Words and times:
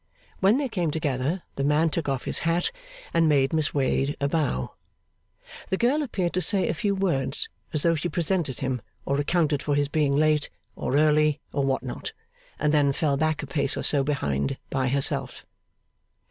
When 0.39 0.57
they 0.57 0.67
came 0.67 0.89
together, 0.89 1.43
the 1.57 1.63
man 1.63 1.91
took 1.91 2.09
off 2.09 2.25
his 2.25 2.39
hat, 2.39 2.71
and 3.13 3.29
made 3.29 3.53
Miss 3.53 3.71
Wade 3.71 4.17
a 4.19 4.27
bow. 4.27 4.73
The 5.69 5.77
girl 5.77 6.01
appeared 6.01 6.33
to 6.33 6.41
say 6.41 6.67
a 6.67 6.73
few 6.73 6.95
words 6.95 7.47
as 7.71 7.83
though 7.83 7.93
she 7.93 8.09
presented 8.09 8.61
him, 8.61 8.81
or 9.05 9.19
accounted 9.21 9.61
for 9.61 9.75
his 9.75 9.89
being 9.89 10.15
late, 10.15 10.49
or 10.75 10.97
early, 10.97 11.39
or 11.53 11.63
what 11.65 11.83
not; 11.83 12.13
and 12.57 12.73
then 12.73 12.93
fell 12.93 13.13
a 13.13 13.33
pace 13.35 13.77
or 13.77 13.83
so 13.83 14.03
behind, 14.03 14.57
by 14.71 14.87
herself. 14.87 15.45